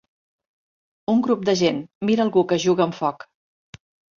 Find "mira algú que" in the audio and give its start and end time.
2.11-2.61